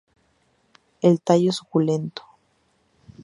El 1.07 1.19
tallo 1.21 1.51
suculento. 1.51 2.23